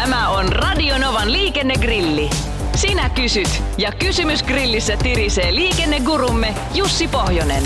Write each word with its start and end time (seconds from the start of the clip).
Tämä 0.00 0.28
on 0.28 0.52
Radionovan 0.52 1.32
liikennegrilli. 1.32 2.30
Sinä 2.74 3.10
kysyt 3.10 3.62
ja 3.78 3.92
kysymys 3.92 4.42
grillissä 4.42 4.96
tirisee 4.96 5.54
liikennegurumme 5.54 6.54
Jussi 6.74 7.08
Pohjonen. 7.08 7.62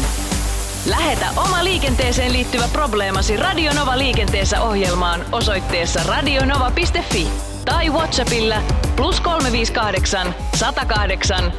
Lähetä 0.86 1.26
oma 1.36 1.64
liikenteeseen 1.64 2.32
liittyvä 2.32 2.68
probleemasi 2.72 3.36
Radionova 3.36 3.98
liikenteessä 3.98 4.62
ohjelmaan 4.62 5.24
osoitteessa 5.32 6.00
radionova.fi 6.02 7.28
tai 7.64 7.90
Whatsappilla 7.90 8.62
plus 8.96 9.20
358 9.20 10.34
108 10.54 11.52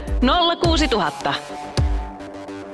06000. 0.64 1.34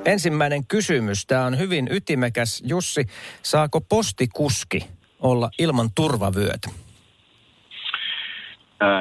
Ensimmäinen 0.05 0.65
kysymys. 0.65 1.25
Tämä 1.25 1.45
on 1.45 1.57
hyvin 1.57 1.87
ytimekäs. 1.91 2.61
Jussi, 2.65 3.07
saako 3.43 3.81
postikuski 3.81 4.87
olla 5.19 5.49
ilman 5.59 5.89
turvavyötä? 5.95 6.80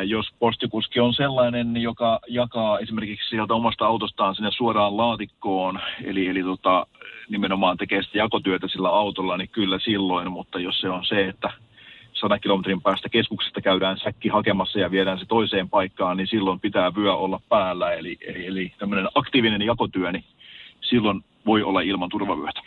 Jos 0.06 0.26
postikuski 0.38 1.00
on 1.00 1.14
sellainen, 1.14 1.76
joka 1.76 2.20
jakaa 2.28 2.78
esimerkiksi 2.78 3.28
sieltä 3.28 3.54
omasta 3.54 3.86
autostaan 3.86 4.34
sinne 4.34 4.50
suoraan 4.50 4.96
laatikkoon, 4.96 5.80
eli, 6.04 6.28
eli 6.28 6.42
tota, 6.42 6.86
nimenomaan 7.28 7.76
tekee 7.76 8.02
sitä 8.02 8.18
jakotyötä 8.18 8.68
sillä 8.68 8.88
autolla, 8.88 9.36
niin 9.36 9.48
kyllä 9.48 9.78
silloin, 9.78 10.32
mutta 10.32 10.58
jos 10.60 10.80
se 10.80 10.88
on 10.88 11.04
se, 11.04 11.28
että 11.28 11.52
100 12.12 12.38
kilometrin 12.38 12.82
päästä 12.82 13.08
keskuksesta 13.08 13.60
käydään 13.60 13.98
säkki 13.98 14.28
hakemassa 14.28 14.78
ja 14.78 14.90
viedään 14.90 15.18
se 15.18 15.26
toiseen 15.26 15.70
paikkaan, 15.70 16.16
niin 16.16 16.26
silloin 16.26 16.60
pitää 16.60 16.94
vyö 16.94 17.14
olla 17.14 17.40
päällä. 17.48 17.92
Eli, 17.92 18.18
eli, 18.26 18.46
eli 18.46 18.72
tämmöinen 18.78 19.08
aktiivinen 19.14 19.62
jakotyö, 19.62 20.12
niin 20.12 20.24
silloin 20.80 21.24
voi 21.46 21.62
olla 21.62 21.80
ilman 21.80 22.08
turvavyötä. 22.08 22.60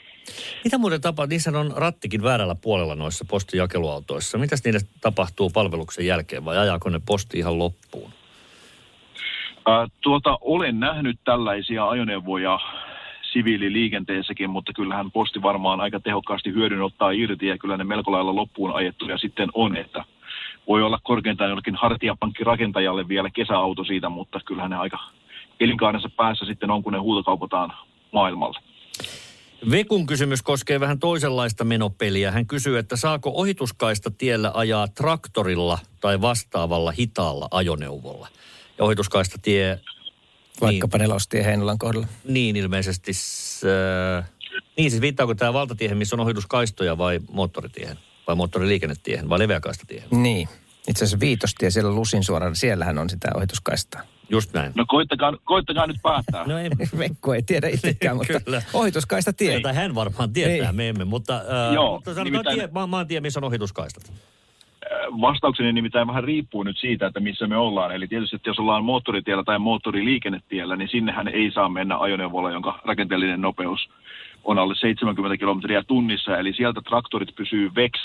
Mitä 0.63 0.77
muuten 0.77 1.01
tapaa? 1.01 1.25
Niissä 1.25 1.59
on 1.59 1.73
rattikin 1.75 2.23
väärällä 2.23 2.55
puolella 2.55 2.95
noissa 2.95 3.25
postijakeluautoissa. 3.29 4.37
Mitäs 4.37 4.63
niille 4.63 4.79
tapahtuu 5.01 5.49
palveluksen 5.49 6.05
jälkeen 6.05 6.45
vai 6.45 6.57
ajaako 6.57 6.89
ne 6.89 7.01
posti 7.05 7.37
ihan 7.37 7.59
loppuun? 7.59 8.11
Ää, 9.65 9.87
tuota, 10.01 10.37
olen 10.41 10.79
nähnyt 10.79 11.19
tällaisia 11.25 11.89
ajoneuvoja 11.89 12.59
siviililiikenteessäkin, 13.33 14.49
mutta 14.49 14.73
kyllähän 14.73 15.11
posti 15.11 15.41
varmaan 15.41 15.81
aika 15.81 15.99
tehokkaasti 15.99 16.53
hyödyn 16.53 16.81
ottaa 16.81 17.11
irti 17.11 17.47
ja 17.47 17.57
kyllä 17.57 17.77
ne 17.77 17.83
melko 17.83 18.11
lailla 18.11 18.35
loppuun 18.35 18.75
ajettuja 18.75 19.17
sitten 19.17 19.49
on, 19.53 19.77
että 19.77 20.03
voi 20.67 20.83
olla 20.83 20.99
korkeintaan 21.03 21.49
jollekin 21.49 21.75
hartiapankkirakentajalle 21.75 23.07
vielä 23.07 23.29
kesäauto 23.29 23.83
siitä, 23.83 24.09
mutta 24.09 24.39
kyllähän 24.45 24.71
ne 24.71 24.77
aika 24.77 24.99
elinkaarensa 25.59 26.09
päässä 26.17 26.45
sitten 26.45 26.71
on, 26.71 26.83
kun 26.83 26.93
ne 26.93 26.99
huutokaupataan 26.99 27.73
maailmalle. 28.11 28.59
Vekun 29.71 30.05
kysymys 30.05 30.41
koskee 30.41 30.79
vähän 30.79 30.99
toisenlaista 30.99 31.63
menopeliä. 31.63 32.31
Hän 32.31 32.45
kysyy, 32.45 32.77
että 32.77 32.95
saako 32.95 33.31
ohituskaista 33.35 34.11
tiellä 34.11 34.51
ajaa 34.53 34.87
traktorilla 34.87 35.79
tai 36.01 36.21
vastaavalla 36.21 36.91
hitaalla 36.91 37.47
ajoneuvolla. 37.51 38.27
Ja 38.77 38.85
ohituskaista 38.85 39.39
tie... 39.41 39.79
Vaikkapa 40.61 40.97
niin, 40.97 41.01
nelostie 41.01 41.45
Heinolan 41.45 41.77
kohdalla. 41.77 42.07
Niin 42.23 42.55
ilmeisesti. 42.55 43.11
Äh, 44.19 44.29
niin 44.77 44.91
siis 44.91 45.01
viittaako 45.01 45.35
tämä 45.35 45.53
valtatiehen, 45.53 45.97
missä 45.97 46.15
on 46.15 46.19
ohituskaistoja 46.19 46.97
vai 46.97 47.19
moottoritiehen? 47.31 47.97
Vai 48.27 48.35
moottoriliikennetiehen 48.35 49.29
vai 49.29 49.39
leveäkaistatiehen? 49.39 50.07
Niin. 50.11 50.49
Itse 50.87 51.05
asiassa 51.05 51.19
viitostie 51.19 51.71
siellä 51.71 51.91
Lusin 51.91 52.23
suoraan, 52.23 52.55
siellähän 52.55 52.97
on 52.97 53.09
sitä 53.09 53.27
ohituskaistaa. 53.35 54.01
Just 54.33 54.53
näin. 54.53 54.71
No 54.75 54.85
koittakaa, 54.87 55.33
koittakaa 55.43 55.87
nyt 55.87 55.97
päättää. 56.03 56.43
No 56.47 56.57
ei, 56.57 56.69
Vekku 56.99 57.31
ei 57.31 57.41
tiedä 57.43 57.67
itsekään, 57.67 58.17
mutta 58.17 58.39
Kyllä. 58.45 58.61
ohituskaista 58.73 59.33
tie. 59.33 59.59
tai 59.59 59.75
hän 59.75 59.95
varmaan 59.95 60.33
tietää, 60.33 60.67
Ei. 60.69 60.75
me 60.75 60.89
emme, 60.89 61.05
mutta, 61.05 61.35
äh, 61.35 61.73
Joo, 61.73 61.95
mutta 61.95 62.13
sanotaan 62.13 62.31
nimittäin- 62.33 62.57
tie, 62.57 62.69
maa, 62.71 62.87
maantie, 62.87 63.21
missä 63.21 63.39
on 63.39 63.43
ohituskaistat. 63.43 64.13
Vastaukseni 65.21 65.73
nimittäin 65.73 66.07
vähän 66.07 66.23
riippuu 66.23 66.63
nyt 66.63 66.77
siitä, 66.77 67.07
että 67.07 67.19
missä 67.19 67.47
me 67.47 67.57
ollaan. 67.57 67.91
Eli 67.91 68.07
tietysti, 68.07 68.35
että 68.35 68.49
jos 68.49 68.59
ollaan 68.59 68.85
moottoritiellä 68.85 69.43
tai 69.43 69.59
moottoriliikennetiellä, 69.59 70.75
niin 70.75 70.89
sinnehän 70.89 71.27
ei 71.27 71.51
saa 71.51 71.69
mennä 71.69 71.97
ajoneuvolla, 71.97 72.51
jonka 72.51 72.79
rakenteellinen 72.85 73.41
nopeus 73.41 73.89
on 74.43 74.59
alle 74.59 74.75
70 74.75 75.37
kilometriä 75.37 75.83
tunnissa. 75.83 76.37
Eli 76.37 76.53
sieltä 76.53 76.81
traktorit 76.81 77.35
pysyy 77.35 77.71
veks. 77.75 77.99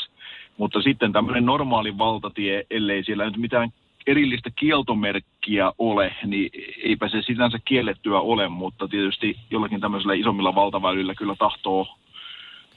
Mutta 0.57 0.83
sitten 0.83 1.13
tämmöinen 1.13 1.47
normaali 1.47 1.99
valtatie, 1.99 2.67
ellei 2.71 3.05
siellä 3.05 3.25
nyt 3.25 3.37
mitään 3.37 3.69
erillistä 4.07 4.51
kieltomerkkiä 4.57 5.29
ole, 5.79 6.15
niin 6.25 6.51
eipä 6.83 7.09
se 7.09 7.23
sinänsä 7.23 7.59
kiellettyä 7.65 8.21
ole, 8.21 8.49
mutta 8.49 8.89
tietysti 8.89 9.37
jollakin 9.51 9.81
tämmöisellä 9.81 10.15
isommilla 10.15 10.55
valtaväylillä 10.55 11.15
kyllä 11.15 11.35
tahtoo 11.39 11.87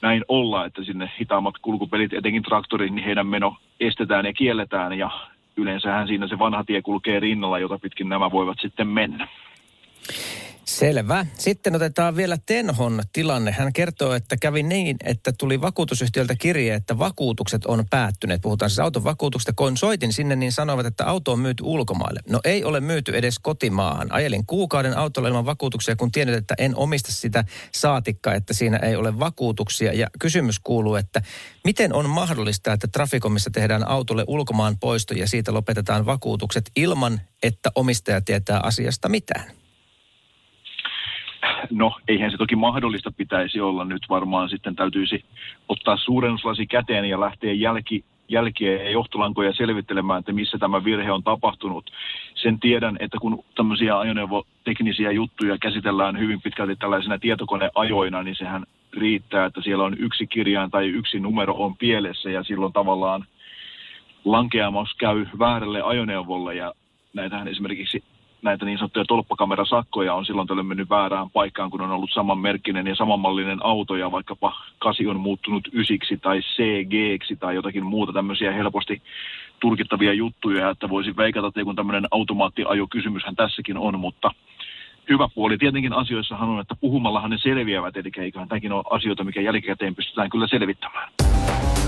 näin 0.02 0.24
olla, 0.28 0.64
että 0.64 0.84
sinne 0.84 1.10
hitaammat 1.20 1.54
kulkupelit, 1.62 2.12
etenkin 2.12 2.42
traktorit, 2.42 2.92
niin 2.92 3.04
heidän 3.04 3.26
meno 3.26 3.56
estetään 3.80 4.26
ja 4.26 4.32
kielletään 4.32 4.98
ja 4.98 5.10
yleensähän 5.56 6.06
siinä 6.06 6.28
se 6.28 6.38
vanha 6.38 6.64
tie 6.64 6.82
kulkee 6.82 7.20
rinnalla, 7.20 7.58
jota 7.58 7.78
pitkin 7.78 8.08
nämä 8.08 8.30
voivat 8.30 8.58
sitten 8.60 8.88
mennä. 8.88 9.28
Selvä. 10.82 11.26
Sitten 11.38 11.76
otetaan 11.76 12.16
vielä 12.16 12.38
Tenhon 12.46 13.02
tilanne. 13.12 13.52
Hän 13.52 13.72
kertoo, 13.72 14.14
että 14.14 14.36
kävi 14.36 14.62
niin, 14.62 14.96
että 15.04 15.32
tuli 15.38 15.60
vakuutusyhtiöltä 15.60 16.34
kirje, 16.34 16.74
että 16.74 16.98
vakuutukset 16.98 17.66
on 17.66 17.84
päättyneet. 17.90 18.40
Puhutaan 18.40 18.70
siis 18.70 18.78
auton 18.78 19.04
vakuutuksesta. 19.04 19.52
Kun 19.56 19.76
soitin 19.76 20.12
sinne, 20.12 20.36
niin 20.36 20.52
sanovat, 20.52 20.86
että 20.86 21.06
auto 21.06 21.32
on 21.32 21.38
myyty 21.38 21.62
ulkomaille. 21.66 22.20
No 22.28 22.40
ei 22.44 22.64
ole 22.64 22.80
myyty 22.80 23.16
edes 23.16 23.38
kotimaahan. 23.38 24.12
Ajelin 24.12 24.46
kuukauden 24.46 24.98
autolla 24.98 25.28
ilman 25.28 25.46
vakuutuksia, 25.46 25.96
kun 25.96 26.12
tiedän, 26.12 26.34
että 26.34 26.54
en 26.58 26.76
omista 26.76 27.12
sitä 27.12 27.44
saatikkaa, 27.72 28.34
että 28.34 28.54
siinä 28.54 28.76
ei 28.76 28.96
ole 28.96 29.18
vakuutuksia. 29.18 29.92
Ja 29.92 30.06
kysymys 30.18 30.58
kuuluu, 30.58 30.94
että 30.94 31.22
miten 31.64 31.92
on 31.92 32.10
mahdollista, 32.10 32.72
että 32.72 32.88
Trafikomissa 32.88 33.50
tehdään 33.50 33.88
autolle 33.88 34.24
ulkomaan 34.26 34.78
poisto 34.78 35.14
ja 35.14 35.28
siitä 35.28 35.54
lopetetaan 35.54 36.06
vakuutukset 36.06 36.70
ilman, 36.76 37.20
että 37.42 37.70
omistaja 37.74 38.20
tietää 38.20 38.60
asiasta 38.62 39.08
mitään? 39.08 39.61
No, 41.72 41.92
eihän 42.08 42.30
se 42.30 42.36
toki 42.36 42.56
mahdollista 42.56 43.12
pitäisi 43.16 43.60
olla. 43.60 43.84
Nyt 43.84 44.02
varmaan 44.08 44.48
sitten 44.48 44.76
täytyisi 44.76 45.24
ottaa 45.68 45.96
suurennuslasi 45.96 46.66
käteen 46.66 47.04
ja 47.04 47.20
lähteä 47.20 47.52
jälki, 47.52 48.04
jälkiä 48.28 48.82
ja 48.82 48.90
johtolankoja 48.90 49.52
selvittelemään, 49.54 50.18
että 50.18 50.32
missä 50.32 50.58
tämä 50.58 50.84
virhe 50.84 51.12
on 51.12 51.22
tapahtunut. 51.22 51.90
Sen 52.34 52.60
tiedän, 52.60 52.96
että 53.00 53.18
kun 53.20 53.44
tämmöisiä 53.54 53.98
ajoneuvoteknisiä 53.98 55.10
juttuja 55.10 55.58
käsitellään 55.58 56.18
hyvin 56.18 56.42
pitkälti 56.42 56.76
tällaisena 56.76 57.18
tietokoneajoina, 57.18 58.22
niin 58.22 58.36
sehän 58.36 58.64
riittää, 58.92 59.46
että 59.46 59.62
siellä 59.62 59.84
on 59.84 59.96
yksi 59.98 60.26
kirjain 60.26 60.70
tai 60.70 60.88
yksi 60.88 61.20
numero 61.20 61.54
on 61.54 61.76
pielessä 61.76 62.30
ja 62.30 62.42
silloin 62.42 62.72
tavallaan 62.72 63.24
lankeamus 64.24 64.94
käy 64.94 65.26
väärälle 65.38 65.82
ajoneuvolle 65.82 66.54
ja 66.54 66.72
näitähän 67.14 67.48
esimerkiksi 67.48 68.02
näitä 68.42 68.64
niin 68.64 68.78
sanottuja 68.78 69.04
tolppakamerasakkoja 69.04 70.14
on 70.14 70.26
silloin 70.26 70.48
tällöin 70.48 70.66
mennyt 70.66 70.90
väärään 70.90 71.30
paikkaan, 71.30 71.70
kun 71.70 71.80
on 71.80 71.90
ollut 71.90 72.10
samanmerkkinen 72.12 72.86
ja 72.86 72.96
samanmallinen 72.96 73.58
auto 73.64 73.96
ja 73.96 74.12
vaikkapa 74.12 74.56
kasi 74.78 75.06
on 75.06 75.20
muuttunut 75.20 75.68
ysiksi 75.72 76.16
tai 76.16 76.40
CG 76.40 77.38
tai 77.40 77.54
jotakin 77.54 77.86
muuta 77.86 78.12
tämmöisiä 78.12 78.52
helposti 78.52 79.02
tulkittavia 79.60 80.12
juttuja, 80.12 80.70
että 80.70 80.88
voisin 80.88 81.16
veikata, 81.16 81.46
että 81.46 81.64
kun 81.64 81.76
tämmöinen 81.76 82.06
automaattiajokysymyshän 82.10 83.36
tässäkin 83.36 83.78
on, 83.78 84.00
mutta 84.00 84.30
hyvä 85.08 85.28
puoli 85.34 85.58
tietenkin 85.58 85.92
asioissahan 85.92 86.48
on, 86.48 86.60
että 86.60 86.76
puhumallahan 86.80 87.30
ne 87.30 87.38
selviävät, 87.38 87.96
eli 87.96 88.10
eiköhän 88.18 88.48
tämäkin 88.48 88.72
ole 88.72 88.84
asioita, 88.90 89.24
mikä 89.24 89.40
jälkikäteen 89.40 89.94
pystytään 89.94 90.30
kyllä 90.30 90.46
selvittämään. 90.46 91.31